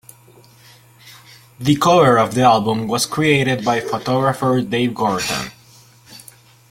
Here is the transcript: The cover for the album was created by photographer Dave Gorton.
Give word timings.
The 1.59 1.75
cover 1.75 2.25
for 2.25 2.33
the 2.33 2.41
album 2.41 2.87
was 2.87 3.05
created 3.05 3.63
by 3.63 3.81
photographer 3.81 4.59
Dave 4.59 4.95
Gorton. 4.95 5.51